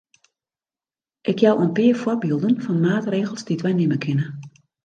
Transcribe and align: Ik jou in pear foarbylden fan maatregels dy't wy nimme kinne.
Ik 1.21 1.39
jou 1.39 1.61
in 1.63 1.71
pear 1.75 1.95
foarbylden 2.01 2.55
fan 2.63 2.81
maatregels 2.89 3.43
dy't 3.47 3.63
wy 3.65 3.71
nimme 3.75 3.97
kinne. 4.05 4.25